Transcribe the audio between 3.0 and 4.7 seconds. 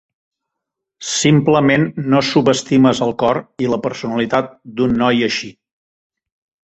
el cor i la personalitat